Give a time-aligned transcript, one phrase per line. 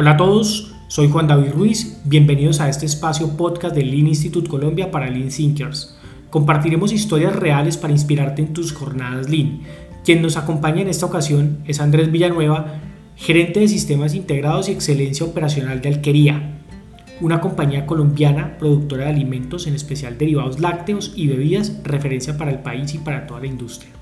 [0.00, 4.48] Hola a todos, soy Juan David Ruiz, bienvenidos a este espacio podcast del Lean Institute
[4.48, 5.98] Colombia para Lean Thinkers.
[6.30, 9.62] Compartiremos historias reales para inspirarte en tus jornadas Lean.
[10.04, 12.74] Quien nos acompaña en esta ocasión es Andrés Villanueva,
[13.16, 16.60] gerente de sistemas integrados y excelencia operacional de Alquería,
[17.20, 22.60] una compañía colombiana productora de alimentos, en especial derivados lácteos y bebidas, referencia para el
[22.60, 23.97] país y para toda la industria.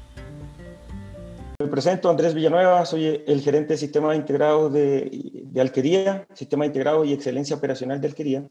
[1.67, 7.13] Me presento, Andrés Villanueva, soy el gerente de sistemas integrados de, Alquería, sistema integrado y
[7.13, 8.49] excelencia operacional de Alquería.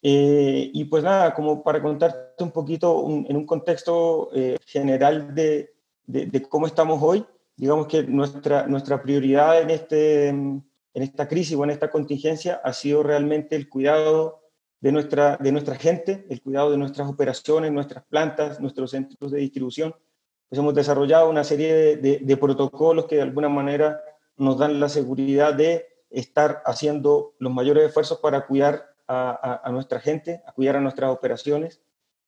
[0.00, 5.74] Eh, y pues nada, como para contarte un poquito en un contexto eh, general de,
[6.06, 10.64] de, cómo estamos hoy, digamos que nuestra, nuestra prioridad en, este, en
[10.94, 14.40] esta crisis o en esta contingencia ha sido realmente el cuidado
[14.80, 19.40] de nuestra, de nuestra gente, el cuidado de nuestras operaciones, nuestras plantas, nuestros centros de
[19.40, 19.94] distribución,
[20.50, 24.02] pues hemos desarrollado una serie de, protocolos que de alguna manera
[24.36, 30.42] nos dan la seguridad de estar haciendo los mayores esfuerzos para cuidar a, nuestra gente,
[30.46, 31.80] a cuidar a nuestras operaciones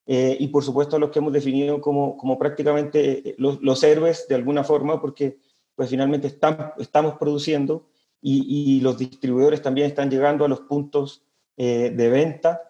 [0.06, 4.36] eh, y por supuesto a los que hemos definido como, prácticamente eh, los, héroes de
[4.36, 5.38] alguna forma porque
[5.74, 7.88] pues finalmente estamos produciendo
[8.20, 11.24] y, los distribuidores también están llegando a los puntos
[11.56, 12.62] eh, de venta,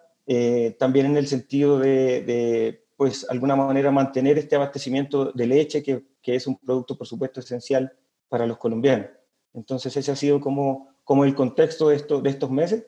[0.79, 6.35] también en el sentido de pues, alguna manera mantener este abastecimiento de leche, que, que,
[6.35, 7.93] es un producto, por supuesto, esencial
[8.29, 9.07] para los colombianos.
[9.53, 12.85] Entonces, ese ha sido como, como el contexto de, esto, de estos meses.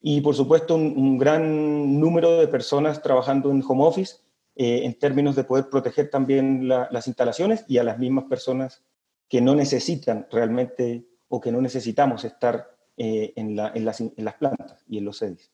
[0.00, 4.16] Y, por supuesto, un, gran número de personas trabajando en home office,
[4.56, 8.84] eh, en términos de poder proteger también las instalaciones y a las mismas personas
[9.28, 14.12] que no necesitan realmente o que no necesitamos estar eh, en, la, en, las, en,
[14.18, 15.50] las, plantas y en los sedes.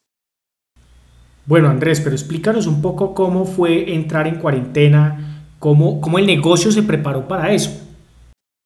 [1.48, 6.70] Bueno, Andrés, pero explícanos un poco cómo fue entrar en cuarentena, cómo, cómo el negocio
[6.70, 7.70] se preparó para eso.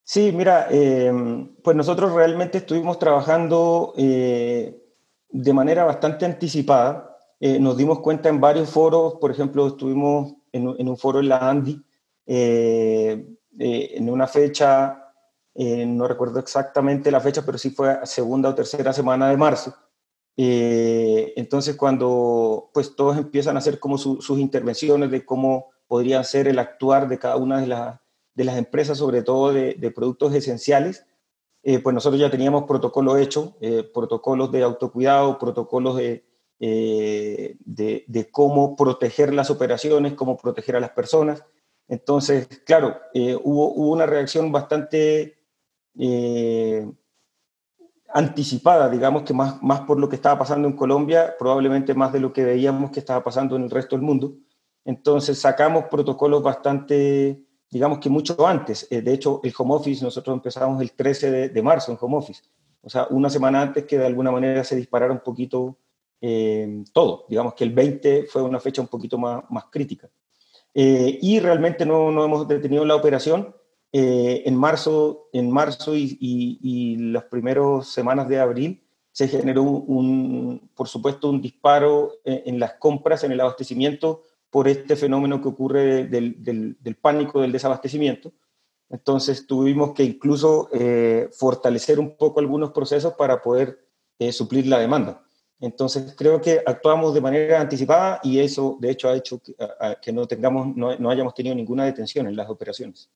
[0.02, 4.83] Sí, mira, em, pues nosotros realmente estuvimos trabajando eh,
[5.28, 7.18] de manera bastante anticipada.
[7.39, 11.39] Eh, nos dimos cuenta en varios foros, por ejemplo, estuvimos en, un foro en la
[11.39, 11.80] Andy,
[12.27, 13.28] eh,
[13.61, 15.12] en una fecha,
[15.55, 19.73] no recuerdo exactamente la fecha, pero sí fue segunda o tercera semana de marzo.
[20.37, 26.48] Eh, entonces, cuando pues todos empiezan a hacer como sus intervenciones de cómo podría ser
[26.48, 27.67] el actuar de cada una de,
[28.35, 31.07] de las empresas, sobre todo de, productos esenciales,
[31.63, 36.25] eh, pues nosotros ya teníamos protocolos hechos, eh, protocolos de autocuidado, protocolos de,
[36.59, 41.45] de, cómo proteger las operaciones, cómo proteger a las personas.
[41.89, 45.37] Entonces, claro, hubo, hubo, una reacción bastante
[48.12, 52.20] anticipada, digamos que más, más por lo que estaba pasando en Colombia, probablemente más de
[52.20, 54.34] lo que veíamos que estaba pasando en el resto del mundo.
[54.84, 58.86] Entonces sacamos protocolos bastante, digamos que mucho antes.
[58.90, 62.42] Eh, de hecho, el home office, nosotros empezamos el 13 de, marzo en home office.
[62.83, 65.78] O sea, una semana antes que de alguna manera se disparara un poquito
[66.20, 67.27] eh, todo.
[67.28, 70.11] Digamos que el 20 fue una fecha un poquito más, más crítica.
[70.74, 73.55] Eh, y realmente no, no hemos detenido la operación
[73.95, 78.83] eh, en marzo, en marzo y, las primeras semanas de abril
[79.13, 84.97] se generó, un, por supuesto, un disparo en, las compras, en el abastecimiento, por este
[84.97, 88.33] fenómeno que ocurre del, del, pánico del desabastecimiento.
[88.89, 93.79] Entonces tuvimos que incluso eh, fortalecer un poco algunos procesos para poder
[94.19, 95.23] eh, suplir la demanda.
[95.61, 99.55] Entonces creo que actuamos de manera anticipada y eso de hecho ha hecho que,
[100.01, 103.11] que no, tengamos, no, no hayamos tenido ninguna detención en las operaciones.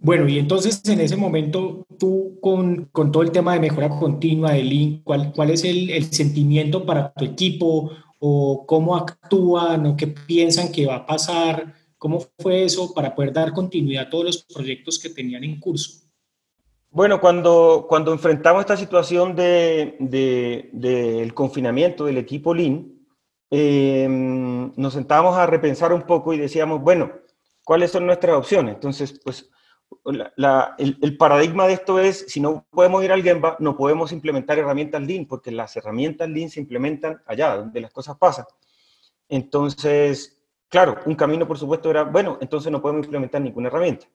[0.00, 4.52] Bueno, y entonces en ese momento tú con, con todo el tema de mejora continua,
[4.52, 9.96] de Lean, ¿cuál, cuál es el, el, sentimiento para tu equipo o cómo actúan o
[9.96, 11.74] qué piensan que va a pasar?
[11.98, 16.06] ¿Cómo fue eso para poder dar continuidad a todos los proyectos que tenían en curso?
[16.90, 22.92] Bueno, cuando, cuando enfrentamos esta situación del de, de, confinamiento del equipo Lean,
[23.50, 27.12] eh, nos sentábamos a repensar un poco y decíamos, bueno,
[27.64, 28.74] ¿cuáles son nuestras opciones?
[28.74, 29.50] Entonces, pues
[30.06, 35.02] el, paradigma de esto es, si no podemos ir al Gemba, no podemos implementar herramientas
[35.02, 38.44] Lean, porque las herramientas Lean se implementan allá, donde las cosas pasan.
[39.28, 44.06] Entonces, claro, un camino, por supuesto, era, bueno, entonces no podemos implementar ninguna herramienta.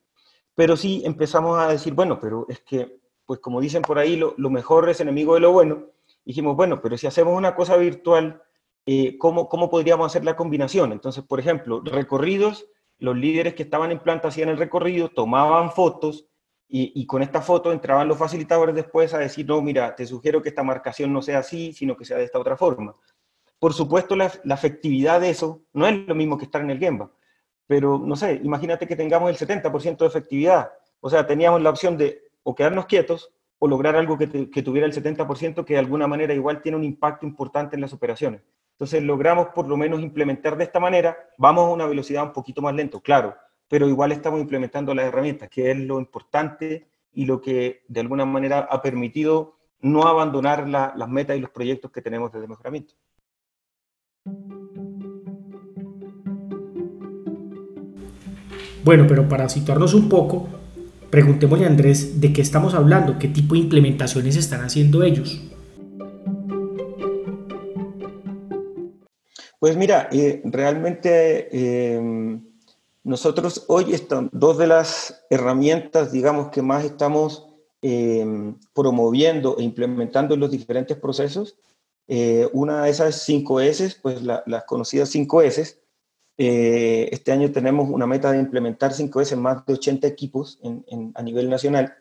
[0.56, 4.50] Pero sí empezamos a decir, bueno, pero es que, pues como dicen por ahí, lo,
[4.50, 5.88] mejor es enemigo de lo bueno.
[6.24, 8.42] Dijimos, bueno, pero si hacemos una cosa virtual,
[8.86, 10.92] eh, ¿cómo, ¿cómo podríamos hacer la combinación?
[10.92, 12.68] Entonces, por ejemplo, recorridos
[13.02, 16.28] los líderes que estaban en planta hacían el recorrido, tomaban fotos
[16.74, 20.50] y, con esta foto entraban los facilitadores después a decir, no, mira, te sugiero que
[20.50, 22.96] esta marcación no sea así, sino que sea de esta otra forma.
[23.60, 27.12] Por supuesto, la, efectividad de eso no es lo mismo que estar en el Gemba,
[27.68, 30.72] pero no sé, imagínate que tengamos el 70% de efectividad.
[31.02, 34.88] O sea, teníamos la opción de o quedarnos quietos o lograr algo que, que tuviera
[34.88, 38.42] el 70%, que de alguna manera igual tiene un impacto importante en las operaciones.
[38.82, 42.64] Entonces logramos por lo menos implementar de esta manera, vamos a una velocidad un poquito
[42.64, 43.36] más lento, claro,
[43.68, 48.26] pero igual estamos implementando las herramientas, que es lo importante y lo que de alguna
[48.26, 52.96] manera ha permitido no abandonar las metas y los proyectos que tenemos desde mejoramiento.
[58.84, 60.50] Bueno, pero para situarnos un poco,
[61.12, 65.40] preguntémosle a Andrés de qué estamos hablando, qué tipo de implementaciones están haciendo ellos.
[69.62, 72.02] Pues mira, eh, realmente eh,
[73.04, 77.48] nosotros hoy están dos de las herramientas, digamos, que más estamos
[77.84, 78.26] eh,
[78.74, 81.58] promoviendo e implementando en los diferentes procesos.
[82.54, 85.78] una de esas 5S, pues las conocidas 5S.
[86.38, 90.60] este año tenemos una meta de implementar 5S en más de 80 equipos
[91.14, 91.94] a nivel nacional.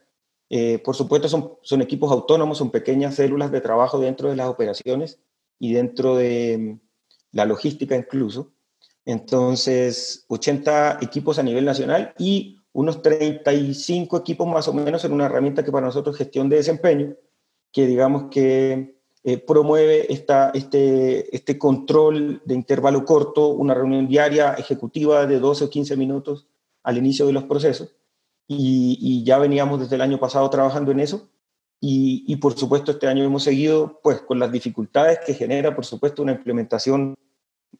[0.82, 1.28] por supuesto,
[1.62, 5.20] son equipos autónomos, son pequeñas células de trabajo dentro de las operaciones
[5.58, 6.80] y dentro de
[7.32, 8.52] la logística incluso.
[9.04, 15.26] Entonces, 80 equipos a nivel nacional y unos 35 equipos más o menos en una
[15.26, 17.16] herramienta que para nosotros es gestión de desempeño,
[17.72, 24.54] que digamos que eh, promueve esta, este, este control de intervalo corto, una reunión diaria
[24.54, 26.46] ejecutiva de 12 o 15 minutos
[26.82, 27.94] al inicio de los procesos.
[28.52, 31.28] Y ya veníamos desde el año pasado trabajando en eso.
[31.82, 36.22] Y, por supuesto este año hemos seguido pues con las dificultades que genera por supuesto
[36.22, 37.14] una implementación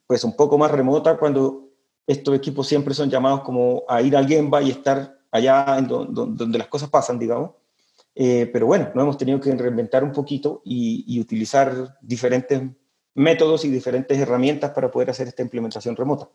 [0.07, 1.69] pues un poco más remota cuando
[2.07, 6.59] estos equipos siempre son llamados como a ir al Gemba y estar allá en donde
[6.59, 7.53] las cosas pasan, digamos.
[8.15, 12.63] Eh, pero bueno, nos hemos tenido que reinventar un poquito y utilizar diferentes
[13.15, 16.29] métodos y diferentes herramientas para poder hacer esta implementación remota.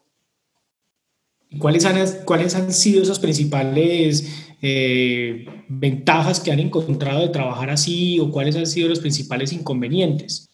[1.60, 8.20] ¿Cuáles han, ¿Cuáles han sido esas principales eh, ventajas que han encontrado de trabajar así
[8.20, 10.50] o cuáles han sido los principales inconvenientes?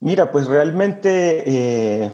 [0.00, 2.12] Mira, pues realmente, eh,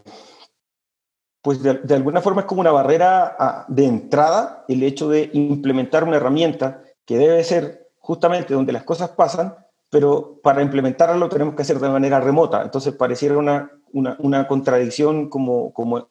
[1.42, 6.04] pues de, alguna forma es como una barrera ah, de entrada el hecho de implementar
[6.04, 9.54] una herramienta que debe ser justamente donde las cosas pasan,
[9.90, 12.62] pero para implementarla lo tenemos que hacer de manera remota.
[12.62, 16.08] Entonces pareciera una, una, una contradicción como, como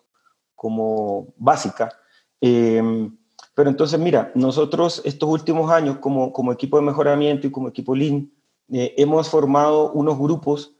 [0.58, 1.94] como básica.
[2.42, 3.16] Em,
[3.56, 7.96] pero entonces, mira, nosotros estos últimos años como, como equipo de mejoramiento y como equipo
[7.96, 8.30] Lean,
[8.70, 10.76] eh, hemos formado unos grupos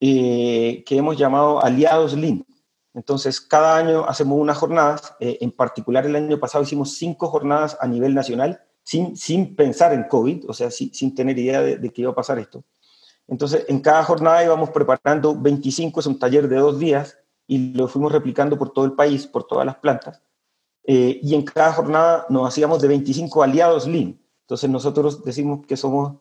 [0.00, 2.44] eh, que hemos llamado aliados Lean.
[2.92, 7.78] Entonces, cada año hacemos unas jornadas, eh, en particular el año pasado hicimos cinco jornadas
[7.80, 11.76] a nivel nacional, sin, sin pensar en COVID, o sea, sin, sin tener idea de,
[11.76, 12.64] de que iba a pasar esto.
[13.28, 17.16] Entonces, en cada jornada íbamos preparando 25, es un taller de dos días,
[17.50, 20.22] y lo fuimos replicando por todo el país, por todas las plantas.
[20.84, 24.20] Eh, y en cada jornada nos hacíamos de 25 aliados Lean.
[24.42, 26.18] Entonces nosotros decimos que somos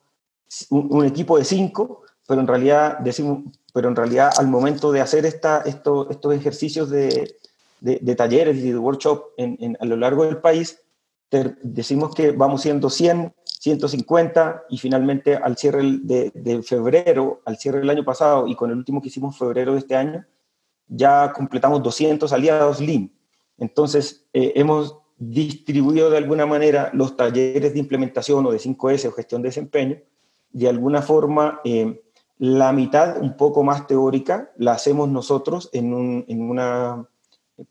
[0.72, 5.28] un, equipo de cinco, pero en realidad decimos, pero en realidad al momento de hacer
[5.28, 7.36] esta, esto, estos ejercicios de,
[7.80, 10.82] de, talleres y de workshop en, a lo largo del país,
[11.62, 17.82] decimos que vamos siendo 100, 150 y finalmente al cierre de, de febrero, al cierre
[17.82, 20.26] del año pasado y con el último que hicimos febrero de este año,
[20.90, 23.12] ya completamos 200 aliados Lean.
[23.58, 29.12] Entonces, eh, hemos distribuido de alguna manera los talleres de implementación o de 5S o
[29.12, 29.98] gestión de desempeño.
[30.52, 32.02] De alguna forma, eh,
[32.38, 37.06] la mitad un poco más teórica la hacemos nosotros en, una,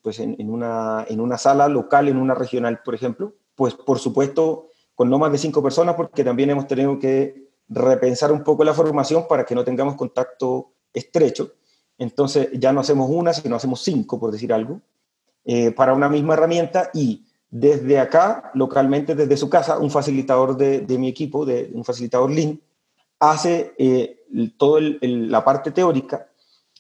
[0.03, 3.35] pues en, una, en una sala local, en una regional, por ejemplo.
[3.55, 8.31] Pues, por supuesto, con no más de cinco personas, porque también hemos tenido que repensar
[8.31, 11.53] un poco la formación para que no tengamos contacto estrecho.
[11.99, 14.81] Entonces ya no hacemos una, sino hacemos cinco, por decir algo,
[15.45, 20.99] eh, para una misma herramienta y desde acá, localmente, desde su casa, un facilitador de,
[20.99, 22.61] mi equipo, de, un facilitador Lean,
[23.19, 24.21] hace eh,
[24.57, 26.29] toda la parte teórica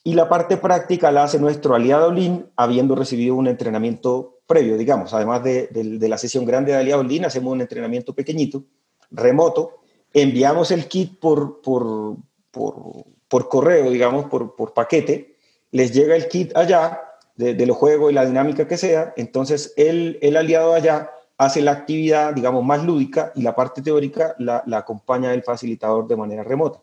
[0.04, 5.12] y la parte práctica la hace nuestro aliado Lean, habiendo recibido un entrenamiento previo, digamos.
[5.14, 8.62] Además de, de la sesión grande de aliado Lean, hacemos un entrenamiento pequeñito,
[9.10, 9.78] remoto,
[10.12, 12.16] enviamos el kit por, por,
[12.50, 15.36] por por correo, digamos, por, por paquete,
[15.70, 17.02] les llega el kit allá
[17.36, 21.62] de, de, los juegos y la dinámica que sea, entonces el, el aliado allá hace
[21.62, 26.16] la actividad, digamos, más lúdica y la parte teórica la, la acompaña el facilitador de
[26.16, 26.80] manera remota.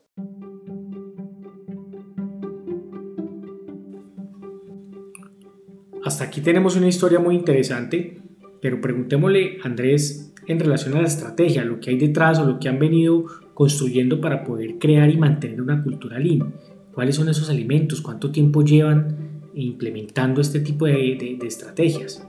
[6.06, 8.22] Hasta aquí tenemos una historia muy interesante,
[8.62, 12.70] pero preguntémosle, Andrés, en relación a la estrategia, lo que hay detrás o lo que
[12.70, 13.26] han venido
[13.56, 16.54] construyendo para poder crear y mantener una cultura lean?
[16.94, 18.02] ¿Cuáles son esos alimentos?
[18.02, 22.24] ¿Cuánto tiempo llevan implementando este tipo de, de, estrategias?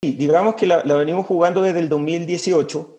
[0.00, 2.98] digamos que la, venimos jugando desde el 2018,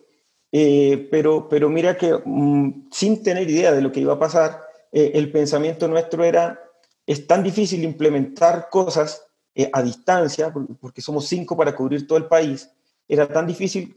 [0.52, 4.60] eh, pero, pero mira que mm, sin tener idea de lo que iba a pasar,
[4.90, 6.58] eh, el pensamiento nuestro era,
[7.06, 12.26] es tan difícil implementar cosas eh, a distancia, porque somos cinco para cubrir todo el
[12.26, 12.70] país,
[13.12, 13.94] era tan difícil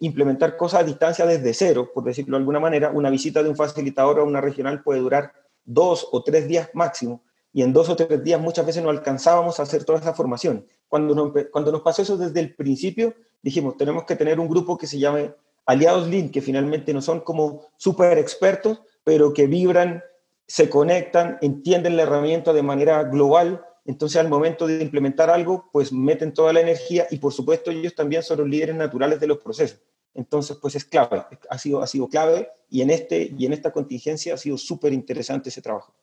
[0.00, 3.56] implementar cosas a distancia desde cero, por decirlo de alguna manera, una visita de un
[3.56, 5.32] facilitador a una regional puede durar
[5.64, 9.58] dos o tres días máximo, y en dos o tres días muchas veces no alcanzábamos
[9.58, 10.66] a hacer toda esa formación.
[10.86, 14.76] Cuando nos, cuando nos pasó eso desde el principio, dijimos, tenemos que tener un grupo
[14.76, 15.32] que se llame
[15.64, 20.02] Aliados Lean, que finalmente no son como súper expertos, pero que vibran,
[20.46, 23.64] se conectan, entienden la herramienta de manera global.
[23.88, 27.94] Entonces, al momento de implementar algo, pues meten toda la energía y, por supuesto, ellos
[27.94, 29.80] también son los líderes naturales de los procesos.
[30.12, 33.72] Entonces, pues es clave, ha sido, ha sido clave y en, este, y en esta
[33.72, 35.94] contingencia ha sido súper interesante ese trabajo.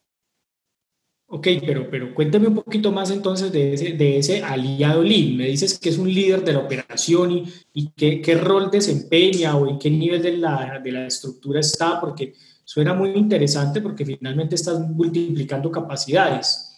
[1.28, 5.38] Ok, pero, pero cuéntame un poquito más entonces de ese, de ese aliado lead.
[5.38, 9.56] Me dices que es un líder de la operación y, y qué, qué, rol desempeña
[9.58, 14.04] o en qué nivel de la, de la, estructura está, porque suena muy interesante porque
[14.06, 16.72] finalmente estás multiplicando capacidades.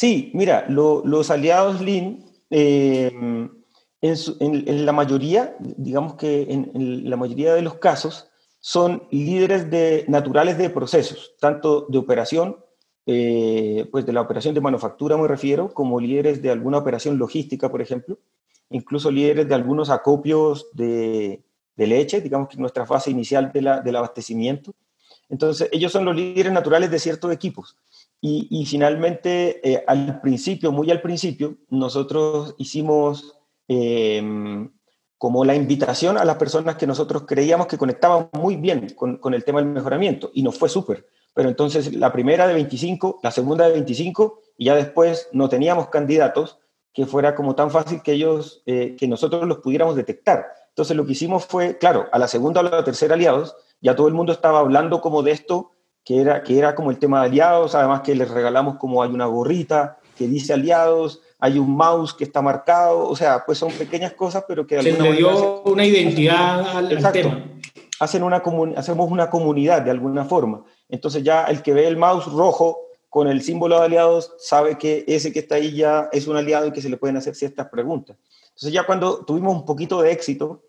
[0.00, 7.16] Sí, mira, los aliados Lean, eh, en, en, la mayoría, digamos que en, en, la
[7.16, 12.58] mayoría de los casos, son líderes de, naturales de procesos, tanto de operación
[13.06, 17.68] eh, pues de la operación de manufactura me refiero, como líderes de alguna operación logística,
[17.68, 18.20] por ejemplo,
[18.70, 21.42] incluso líderes de algunos acopios de,
[21.74, 24.76] leche, digamos que nuestra fase inicial de la, del abastecimiento.
[25.28, 27.76] Entonces, ellos son los líderes naturales de ciertos equipos.
[28.20, 34.20] Y, finalmente, eh, al principio, muy al principio, nosotros hicimos eh,
[35.16, 39.34] como la invitación a las personas que nosotros creíamos que conectaban muy bien con, con
[39.34, 41.06] el tema del mejoramiento, y nos fue súper
[41.38, 45.88] pero entonces la primera de 25, la segunda de 25, y ya después no teníamos
[45.88, 46.58] candidatos
[46.92, 50.46] que fuera como tan fácil que ellos, eh, que nosotros los pudiéramos detectar.
[50.70, 54.08] Entonces lo que hicimos fue, claro, a la segunda o la tercera aliados, ya todo
[54.08, 55.70] el mundo estaba hablando como de esto,
[56.08, 59.10] que era, que era como el tema de aliados, además que les regalamos como hay
[59.10, 63.70] una gorrita que dice aliados, hay un mouse que está marcado, o sea, pues son
[63.72, 64.82] pequeñas cosas, pero que...
[64.82, 67.44] Se le dio una identidad al, tema.
[68.00, 68.42] Hacen una
[68.76, 70.64] hacemos una comunidad de alguna forma.
[70.88, 75.04] Entonces ya el que ve el mouse rojo con el símbolo de aliados sabe que
[75.06, 77.68] ese que está ahí ya es un aliado y que se le pueden hacer ciertas
[77.68, 78.16] preguntas.
[78.44, 80.62] Entonces ya cuando tuvimos un poquito de éxito,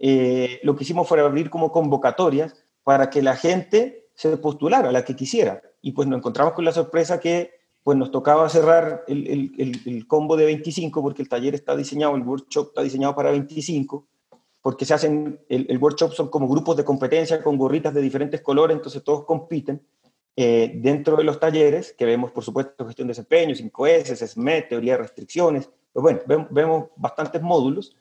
[0.00, 4.92] eh, lo que hicimos fue abrir como convocatorias para que la gente se postulara, a
[4.92, 5.62] la que quisiera.
[5.80, 9.52] Y pues nos encontramos con la sorpresa que pues nos tocaba cerrar el,
[9.86, 14.06] el combo de 25 porque el taller está diseñado, el workshop está diseñado para 25
[14.62, 18.76] porque se hacen, el, workshop son como grupos de competencia con gorritas de diferentes colores,
[18.76, 19.82] entonces todos compiten
[20.36, 24.92] eh, dentro de los talleres, que vemos por supuesto gestión de desempeño, 5S, SMET, teoría
[24.92, 27.96] de restricciones, pues bueno, vemos, bastantes módulos.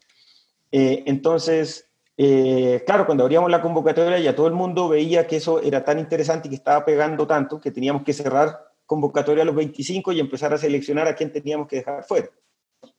[0.71, 1.88] Eh, entonces,
[2.21, 5.99] eh, claro, cuando abríamos la convocatoria ya todo el mundo veía que eso era tan
[5.99, 10.19] interesante y que estaba pegando tanto que teníamos que cerrar convocatoria a los 25 y
[10.19, 12.29] empezar a seleccionar a quién teníamos que dejar fuera.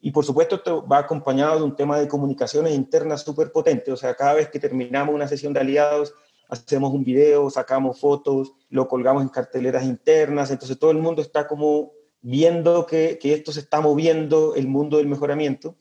[0.00, 3.96] Y por supuesto esto va acompañado de un tema de comunicaciones internas súper potente, o
[3.98, 6.14] sea, cada vez que terminamos una sesión de aliados,
[6.48, 11.46] hacemos un video, sacamos fotos, lo colgamos en carteleras internas, entonces todo el mundo está
[11.46, 15.76] como viendo que, que esto se está moviendo, el mundo del mejoramiento.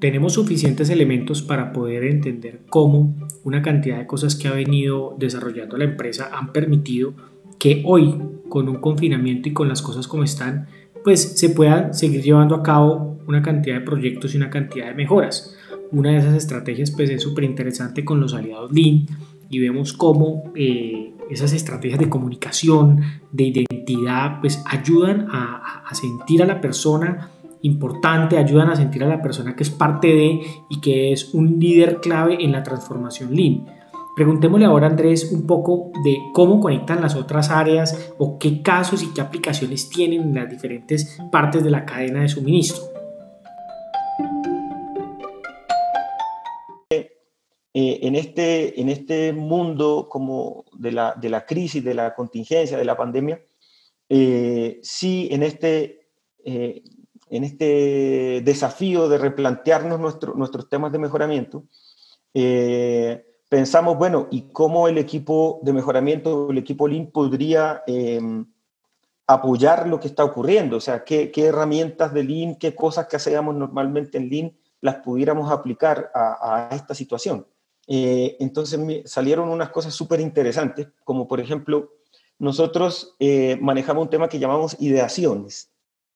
[0.00, 3.14] Tenemos suficientes elementos para poder entender cómo
[3.44, 7.14] una cantidad de cosas que ha venido desarrollando la empresa han permitido
[7.58, 10.66] que hoy, con un confinamiento y con las cosas como están,
[11.04, 14.94] pues se puedan seguir llevando a cabo una cantidad de proyectos y una cantidad de
[14.94, 15.54] mejoras.
[15.92, 19.06] Una de esas estrategias pues es súper interesante con los aliados Lean
[19.50, 23.02] y vemos cómo eh, esas estrategias de comunicación,
[23.32, 27.30] de identidad, pues ayudan a, a sentir a la persona
[27.62, 31.58] importante, ayudan a sentir a la persona que es parte de y que es un
[31.58, 33.66] líder clave en la transformación Lean.
[34.16, 39.14] Preguntémosle ahora Andrés un poco de cómo conectan las otras áreas o qué casos y
[39.14, 43.00] qué aplicaciones tienen en las diferentes partes de la cadena de suministro.
[47.72, 52.76] Eh, en, este, en este mundo como de la, de la crisis, de la contingencia,
[52.76, 53.40] de la pandemia,
[54.08, 56.08] eh, sí en este,
[56.44, 56.82] eh,
[57.30, 60.00] en este desafío de replantearnos
[60.34, 61.64] nuestros temas de mejoramiento,
[63.50, 68.46] pensamos, bueno, ¿y cómo el equipo de mejoramiento, el equipo Lean podría em,
[69.26, 70.76] apoyar lo que está ocurriendo?
[70.76, 75.50] O sea, ¿qué, herramientas de Lean, qué cosas que hacíamos normalmente en Lean las pudiéramos
[75.50, 77.44] aplicar a, esta situación?
[77.88, 81.90] Eh, entonces salieron unas cosas súper interesantes, como por ejemplo,
[82.38, 85.69] nosotros eh, manejamos un tema que llamamos ideaciones,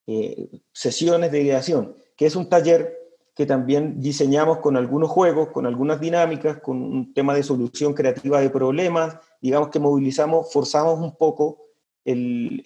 [0.06, 2.98] eh, sesiones de ideación, que es un taller
[3.34, 8.40] que también diseñamos con algunos juegos, con algunas dinámicas, con un tema de solución creativa
[8.40, 11.66] de problemas, digamos que movilizamos, forzamos un poco
[12.04, 12.64] el,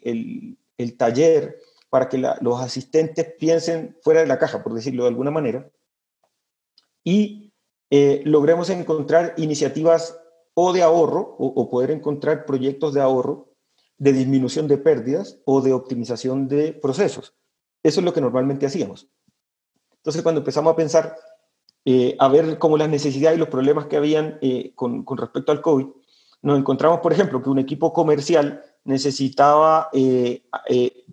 [0.77, 5.31] el, taller para que los asistentes piensen fuera de la caja, por decirlo de alguna
[5.31, 5.71] manera,
[7.03, 7.53] y
[7.91, 10.19] eh, logremos encontrar iniciativas
[10.53, 13.48] o de ahorro, o, poder encontrar proyectos de ahorro,
[13.99, 17.35] de disminución de pérdidas o de optimización de procesos.
[17.83, 19.09] Eso es lo que normalmente hacíamos.
[19.97, 21.17] Entonces, cuando empezamos a pensar,
[21.85, 25.53] eh, a ver cómo las necesidades y los problemas que habían eh, con, con, respecto
[25.53, 25.87] al COVID,
[26.43, 30.45] nos encontramos, por ejemplo, que un equipo comercial necesitaba eh,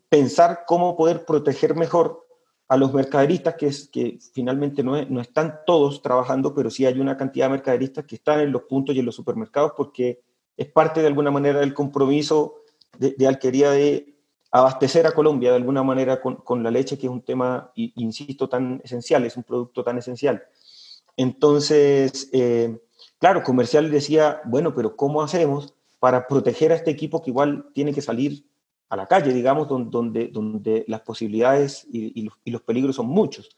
[0.08, 2.26] pensar cómo poder proteger mejor
[2.68, 7.00] a los mercaderistas, que, es, que finalmente no, no, están todos trabajando, pero sí hay
[7.00, 10.22] una cantidad de mercaderistas que están en los puntos y en los supermercados porque
[10.58, 12.65] es parte de alguna manera del compromiso
[12.98, 14.16] de, de alquería de
[14.56, 18.80] abastecer a Colombia de alguna manera con, la leche, que es un tema, insisto, tan
[18.86, 20.44] esencial, es un producto tan esencial.
[21.18, 22.80] Entonces, eh,
[23.20, 27.94] claro, comercial decía, bueno, pero ¿cómo hacemos para proteger a este equipo que igual tiene
[27.94, 28.46] que salir
[28.88, 33.50] a la calle, digamos, donde, donde, las posibilidades y, los, peligros son muchos?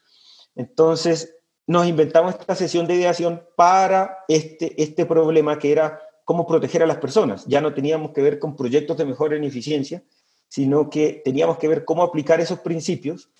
[0.56, 6.82] Entonces, nos inventamos esta sesión de ideación para este, este problema que era cómo proteger
[6.82, 7.46] a las personas.
[7.46, 10.02] Ya no teníamos que ver con proyectos de mejora en eficiencia,
[10.46, 13.30] sino que teníamos que ver cómo aplicar esos principios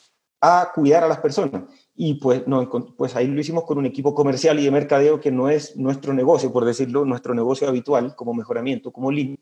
[0.40, 1.64] a cuidar a las personas.
[1.94, 2.66] Y pues, no,
[2.96, 6.14] pues ahí lo hicimos con un equipo comercial y de mercadeo que no es nuestro
[6.14, 9.36] negocio, por decirlo, nuestro negocio habitual como mejoramiento, como línea.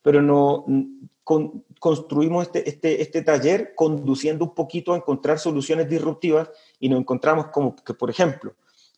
[0.00, 0.64] Pero no,
[1.80, 7.48] construimos este, este, este taller conduciendo un poquito a encontrar soluciones disruptivas y nos encontramos
[7.48, 8.54] como que, por ejemplo,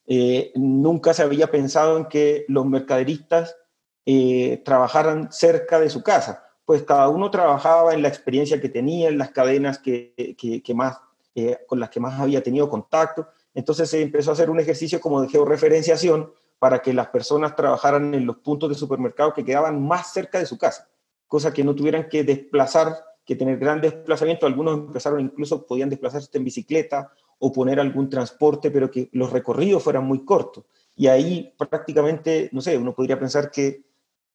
[0.06, 3.56] eh, nunca se había pensado en que los mercaderistas
[4.06, 9.08] eh, trabajaran cerca de su casa pues cada uno trabajaba en la experiencia que tenía,
[9.08, 10.14] en las cadenas que,
[10.72, 11.00] más,
[11.34, 13.26] eh, con las que más había tenido contacto.
[13.54, 18.14] Entonces se empezó a hacer un ejercicio como de georreferenciación para que las personas trabajaran
[18.14, 20.88] en los puntos de supermercado que quedaban más cerca de su casa,
[21.26, 24.46] cosa que no tuvieran que desplazar, que tener gran desplazamiento.
[24.46, 27.10] Algunos empezaron incluso, podían desplazarse en bicicleta
[27.40, 30.66] o poner algún transporte, pero que los recorridos fueran muy cortos.
[30.94, 33.89] Y ahí prácticamente, no sé, uno podría pensar que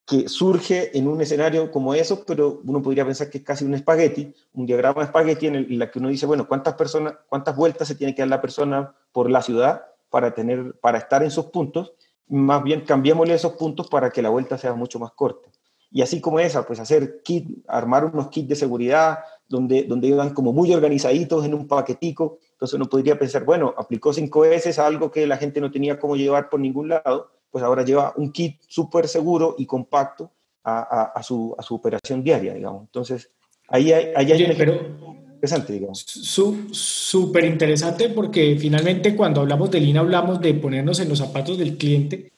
[0.06, 3.74] que surge en un escenario como eso, pero uno podría pensar que es casi un
[3.74, 7.56] espagueti, un diagrama de espagueti en el, la que uno dice, bueno, ¿cuántas personas, cuántas
[7.56, 11.32] vueltas se tiene que dar la persona por la ciudad para, tener, para estar en
[11.32, 11.94] sus puntos?
[12.28, 15.50] Más bien cambiémosle esos puntos para que la vuelta sea mucho más corta.
[15.89, 20.34] Y así como esa, pues hacer kit, armar unos kits de seguridad donde, donde iban
[20.34, 22.38] como muy organizaditos en un paquetico.
[22.52, 26.00] Entonces uno podría pensar, bueno, aplicó cinco veces a algo que la gente no tenía
[26.00, 30.30] cómo llevar por ningún lado, pues ahora lleva un kit súper seguro y compacto
[30.65, 32.82] a, su, operación diaria, digamos.
[32.82, 33.32] Entonces,
[33.70, 36.00] ahí hay, ahí hay interesante, digamos.
[36.02, 41.78] Súper interesante porque finalmente cuando hablamos de Lean hablamos de ponernos en los zapatos del
[41.78, 42.34] cliente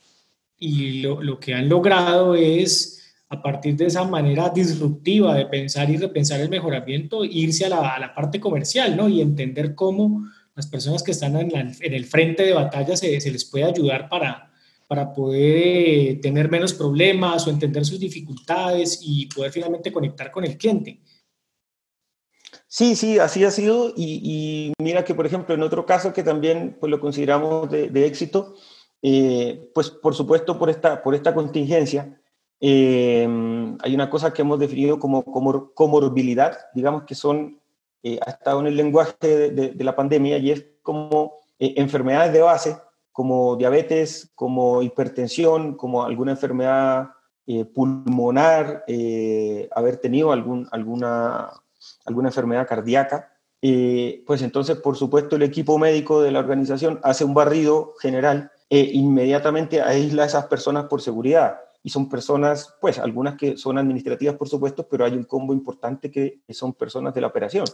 [0.60, 5.98] y lo, que han logrado es a partir de esa manera disruptiva de pensar y
[5.98, 9.10] repensar el mejoramiento, irse a la, parte comercial, ¿no?
[9.10, 13.46] Y entender cómo las personas que están en, el frente de batalla se, se les
[13.46, 14.47] puede ayudar para,
[14.88, 20.46] para poder eh, tener menos problemas o entender sus dificultades y poder finalmente conectar con
[20.46, 21.02] el cliente.
[22.68, 23.94] Sí, sí, así ha sido.
[23.96, 28.56] Y, mira que, por ejemplo, en otro caso que también pues, lo consideramos de, éxito,
[29.02, 32.20] eh, pues por supuesto por esta, por esta contingencia,
[32.60, 33.28] eh,
[33.82, 35.24] hay una cosa que hemos definido como,
[35.74, 37.60] comorbilidad, digamos que son,
[38.04, 42.78] ha estado en el lenguaje de, de, la pandemia y es como enfermedades de base
[43.18, 47.14] como diabetes, como hipertensión, como alguna enfermedad
[47.48, 51.50] eh, pulmonar, eh, haber tenido algún, alguna,
[52.06, 57.26] alguna enfermedad cardíaca, eh, pues entonces, por supuesto, el equipo médico de la organización hace
[57.26, 61.58] un barrido general e inmediatamente aísla a esas personas por seguridad.
[61.82, 66.12] Y son personas, pues algunas que son administrativas, por supuesto, pero hay un combo importante
[66.12, 67.66] que son personas de la operación.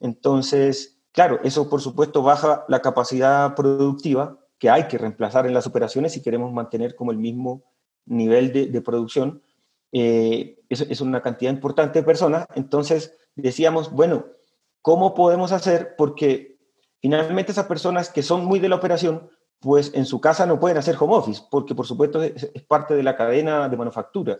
[0.00, 5.66] Entonces, claro, eso por supuesto baja la capacidad productiva que hay que reemplazar en las
[5.66, 7.64] operaciones si queremos mantener como el mismo
[8.04, 9.42] nivel de, producción.
[9.90, 12.46] Eh, es, una cantidad importante de personas.
[12.54, 14.26] Entonces decíamos, bueno,
[14.82, 15.96] ¿cómo podemos hacer?
[15.96, 16.58] Porque
[17.00, 20.76] finalmente esas personas que son muy de la operación, pues en su casa no pueden
[20.76, 24.38] hacer home office, porque por supuesto es, parte de la cadena de manufactura.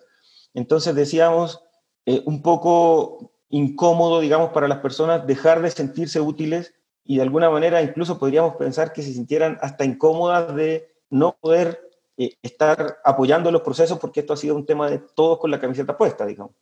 [0.53, 1.65] Entonces decíamos,
[2.05, 6.75] eh, un poco incómodo, digamos, para las personas dejar de sentirse útiles
[7.11, 11.81] y de alguna manera incluso podríamos pensar que se sintieran hasta incómodas de no poder
[12.17, 15.61] eh, estar apoyando los procesos porque esto ha sido un tema de todos con la
[15.61, 16.53] camiseta puesta, digamos.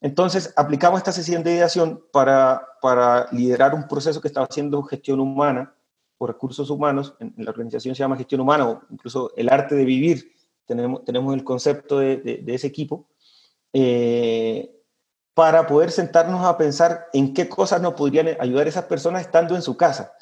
[0.00, 5.20] Entonces, aplicamos esta sesión de ideación para, para liderar un proceso que estaba haciendo gestión
[5.20, 5.72] humana
[6.18, 9.84] o recursos humanos, en, la organización se llama gestión humana, o incluso el arte de
[9.84, 10.32] vivir,
[10.66, 13.06] tenemos, tenemos el concepto de, de, ese equipo,
[13.72, 14.74] eh,
[15.34, 19.62] para poder sentarnos a pensar en qué cosas nos podrían ayudar esas personas estando en
[19.62, 20.14] su casa.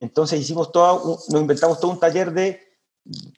[0.00, 2.60] Entonces hicimos todo, nos inventamos todo un taller de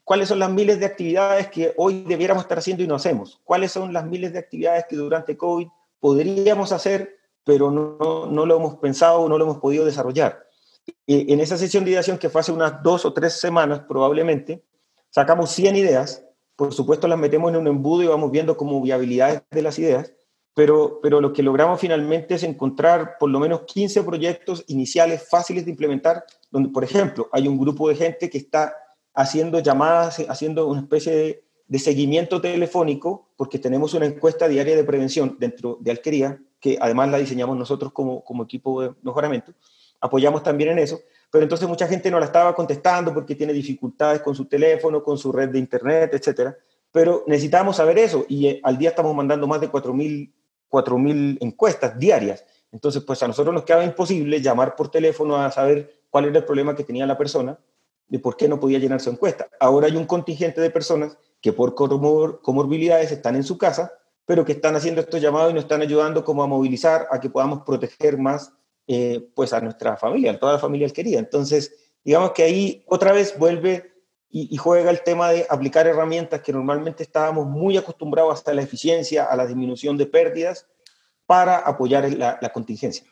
[0.04, 3.72] cuáles son las miles de actividades que hoy debiéramos estar haciendo y no hacemos, cuáles
[3.72, 5.66] son las miles de actividades que durante COVID
[6.00, 10.46] podríamos hacer, pero no, no lo hemos pensado, no lo hemos podido desarrollar.
[11.07, 14.64] en esa sesión de ideación que fue hace unas dos o tres semanas probablemente,
[15.11, 16.24] sacamos 100 ideas,
[16.57, 20.14] por supuesto las metemos en un embudo y vamos viendo como viabilidades de las ideas,
[20.59, 25.64] pero, pero lo que logramos finalmente es encontrar por lo menos 15 proyectos iniciales fáciles
[25.64, 28.75] de implementar, donde, por ejemplo, hay un grupo de gente que está
[29.14, 35.37] haciendo llamadas, haciendo una especie de, seguimiento telefónico, porque tenemos una encuesta diaria de prevención
[35.38, 39.53] dentro de Alquería, que además la diseñamos nosotros como, como equipo de mejoramiento,
[40.01, 40.99] apoyamos también en eso,
[41.31, 45.18] pero entonces mucha gente no la estaba contestando porque tiene dificultades con su teléfono, con
[45.18, 46.57] su red de internet, etcétera,
[46.90, 50.33] pero necesitamos saber eso y eh, al día estamos mandando más de 4.000
[50.70, 52.44] 4.000 encuestas diarias.
[52.72, 56.44] Entonces, pues a nosotros nos quedaba imposible llamar por teléfono a saber cuál era el
[56.44, 57.59] problema que tenía la persona,
[58.09, 59.48] de por qué no podía llenar su encuesta.
[59.61, 63.92] Ahora hay un contingente de personas que por comorbilidades están en su casa,
[64.24, 67.31] pero que están haciendo estos llamados y nos están ayudando como a movilizar, a que
[67.31, 68.52] podamos proteger más
[68.87, 71.18] eh, pues a nuestra familia, a toda la familia querida.
[71.18, 73.92] Entonces, digamos que ahí otra vez vuelve
[74.31, 79.25] y, juega el tema de aplicar herramientas que normalmente estábamos muy acostumbrados hasta la eficiencia,
[79.25, 80.67] a la disminución de pérdidas,
[81.25, 83.05] para apoyar la, contingencia.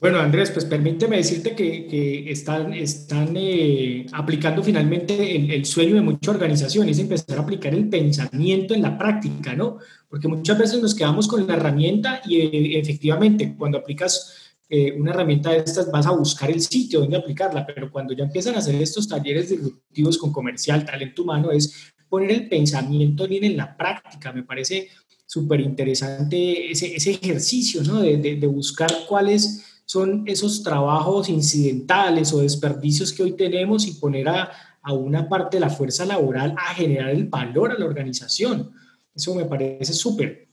[0.00, 6.34] Bueno, Andrés, pues permíteme decirte que, están, están eh, aplicando finalmente el, sueño de muchas
[6.34, 9.78] organizaciones, empezar a aplicar el pensamiento en la práctica, ¿no?
[10.08, 14.49] Porque muchas veces nos quedamos con la herramienta y eh, efectivamente cuando aplicas
[14.96, 18.54] una herramienta de estas vas a buscar el sitio donde aplicarla, pero cuando ya empiezan
[18.54, 23.56] a hacer estos talleres disruptivos con comercial, talento humano, es poner el pensamiento bien en
[23.56, 24.32] la práctica.
[24.32, 24.88] Me parece
[25.26, 28.00] súper interesante ese, ese, ejercicio, ¿no?
[28.00, 34.28] De, de, buscar cuáles son esos trabajos incidentales o desperdicios que hoy tenemos y poner
[34.28, 34.50] a,
[34.82, 38.72] a una parte de la fuerza laboral a generar el valor a la organización.
[39.14, 40.49] Eso me parece súper.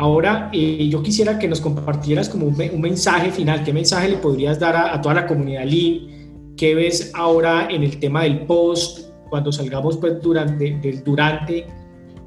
[0.00, 3.64] Ahora, eh, yo quisiera que nos compartieras como un, mensaje final.
[3.64, 6.54] ¿Qué mensaje le podrías dar a, toda la comunidad Lean?
[6.56, 11.66] ¿Qué ves ahora en el tema del post, cuando salgamos pues, durante, del durante?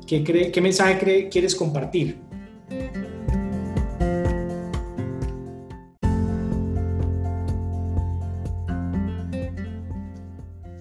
[0.06, 2.20] ¿Qué, cree, qué mensaje quieres compartir?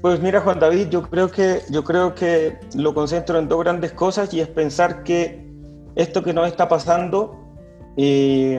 [0.03, 3.93] Pues mira, Juan David, yo creo que, yo creo que lo concentro en dos grandes
[3.93, 5.50] cosas y es pensar que
[5.95, 7.37] esto que nos está pasando
[7.97, 8.59] eh,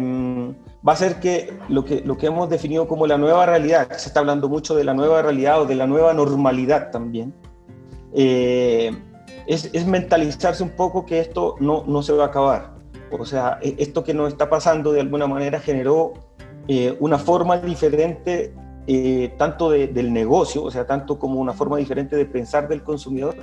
[0.88, 4.10] va a ser que lo, que lo que hemos definido como la nueva realidad, se
[4.10, 7.34] está hablando mucho de la nueva realidad o de la nueva normalidad también,
[8.13, 8.91] eh,
[9.48, 12.74] es, es, mentalizarse un poco que esto no, no, se va a acabar.
[13.12, 16.13] O sea, e, esto que nos está pasando de alguna manera generó
[16.67, 18.54] eh, una forma diferente
[19.38, 23.36] tanto del negocio, o sea, tanto como una forma diferente de pensar del consumidor,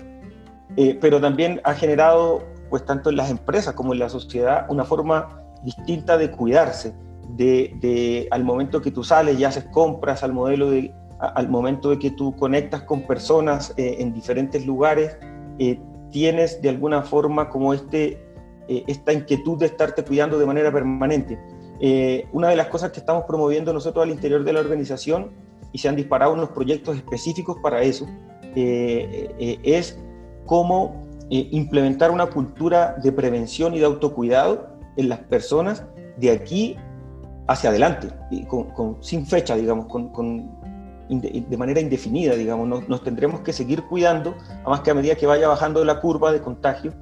[1.00, 5.42] pero también ha generado pues tanto en las empresas como en la sociedad, una forma
[5.62, 6.94] distinta de cuidarse,
[7.36, 11.98] de, al momento que tú sales y haces compras, al, modelo de, al momento de
[11.98, 15.16] que tú conectas con personas eh, en diferentes lugares,
[15.58, 18.24] eh, tienes de alguna forma como este,
[18.68, 21.38] eh, esta inquietud de estarte cuidando de manera permanente.
[22.32, 25.30] una de las cosas que estamos promoviendo nosotros al interior de la organización,
[25.70, 28.06] y se han disparado unos proyectos específicos para eso,
[28.54, 29.98] es
[30.46, 35.84] cómo eh, implementar una cultura de prevención y de autocuidado en las personas
[36.16, 36.76] de aquí
[37.46, 40.50] hacia adelante, y con, sin fecha, digamos, con,
[41.08, 45.48] de manera indefinida, digamos, nos, tendremos que seguir cuidando, además que a medida que vaya
[45.48, 46.92] bajando la curva de contagio,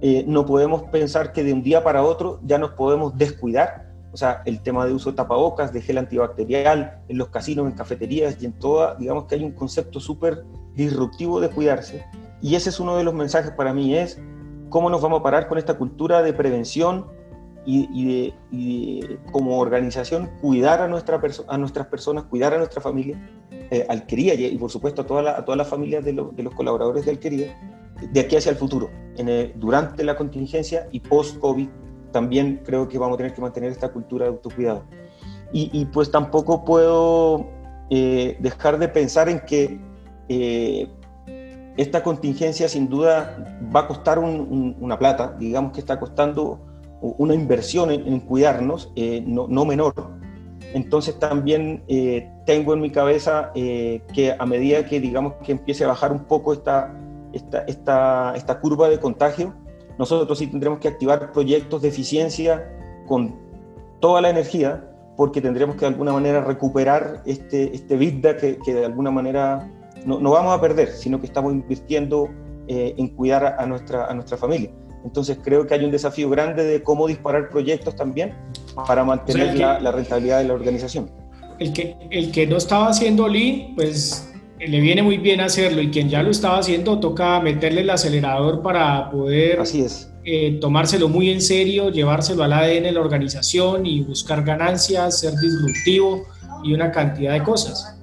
[0.00, 4.16] eh, no podemos pensar que de un día para otro ya nos podemos descuidar, o
[4.16, 8.40] sea, el tema de uso de tapabocas, de gel antibacterial, en los casinos, en cafeterías
[8.40, 12.04] y en toda, digamos que hay un concepto súper disruptivo de cuidarse,
[12.40, 14.20] y ese es uno de los mensajes para mí, es
[14.68, 17.06] cómo nos vamos a parar con esta cultura de prevención
[17.70, 23.20] y, de, como organización cuidar a, nuestra a nuestras personas, cuidar a nuestra familia,
[23.50, 27.10] eh, Alquería y, por supuesto a, toda a todas las familias de, los colaboradores de
[27.10, 27.58] Alquería,
[28.10, 31.68] de aquí hacia el futuro, en durante la contingencia y post-COVID,
[32.10, 34.84] también creo que vamos a tener que mantener esta cultura de autocuidado.
[35.50, 37.46] Y, pues tampoco puedo
[37.88, 39.80] eh, dejar de pensar en que
[40.28, 40.90] eh,
[41.78, 43.38] esta contingencia sin duda
[43.74, 46.60] va a costar una plata, digamos que está costando
[47.00, 49.94] una inversión en, cuidarnos, eh, no, no, menor.
[50.74, 55.84] Entonces también eh, tengo en mi cabeza eh, que a medida que digamos que empiece
[55.84, 56.92] a bajar un poco esta,
[57.32, 59.54] esta, esta, esta curva de contagio,
[59.98, 62.68] nosotros sí tendremos que activar proyectos de eficiencia
[63.06, 63.36] con
[64.00, 64.84] toda la energía,
[65.16, 69.70] porque tendremos que de alguna manera recuperar este, este vida que, que de alguna manera
[70.06, 72.28] no, no, vamos a perder, sino que estamos invirtiendo
[72.66, 74.70] eh, en cuidar a nuestra, a nuestra familia.
[75.04, 78.34] Entonces creo que hay un desafío grande de cómo disparar proyectos también
[78.86, 81.10] para mantener la, la, rentabilidad de la organización.
[81.58, 85.90] El que, el que no estaba haciendo Lean, pues le viene muy bien hacerlo y
[85.90, 90.12] quien ya lo estaba haciendo toca meterle el acelerador para poder Así es.
[90.24, 95.32] Eh, tomárselo muy en serio, llevárselo al ADN de la organización y buscar ganancias, ser
[95.36, 96.24] disruptivo
[96.64, 97.97] y una cantidad de cosas.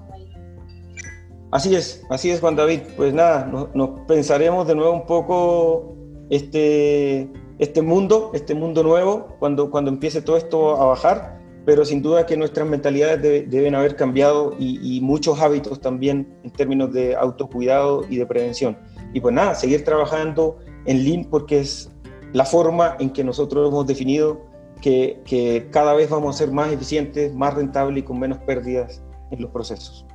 [1.52, 2.82] Así es, así es Juan David.
[2.98, 5.96] Pues nada, nos, pensaremos de nuevo un poco
[6.30, 7.30] este,
[7.60, 12.26] este mundo, este mundo nuevo, cuando, cuando empiece todo esto a bajar, pero sin duda
[12.26, 18.04] que nuestras mentalidades deben haber cambiado y, y, muchos hábitos también en términos de autocuidado
[18.10, 18.78] y de prevención.
[19.14, 21.92] Y pues nada, seguir trabajando en Lean porque es
[22.34, 24.42] la forma en que nosotros hemos definido
[24.82, 29.02] que, que cada vez vamos a ser más eficientes, más rentables y con menos pérdidas
[29.32, 30.06] en los procesos.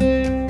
[0.00, 0.47] Música